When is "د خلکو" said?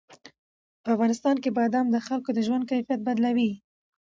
1.91-2.29